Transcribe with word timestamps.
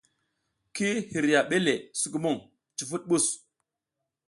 Ki 0.75 0.87
hiriya 1.11 1.41
ɓe 1.49 1.57
le 1.65 1.73
sukumuƞ, 1.99 2.37
cufuɗ 2.77 3.01
mɓus. 3.09 3.25